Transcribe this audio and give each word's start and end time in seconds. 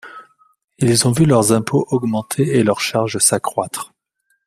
Ils 0.79 1.07
ont 1.07 1.11
vu 1.11 1.27
leurs 1.27 1.51
impôts 1.53 1.85
augmenter 1.91 2.55
et 2.57 2.63
leurs 2.63 2.79
charges 2.79 3.19
s’accroître. 3.19 3.93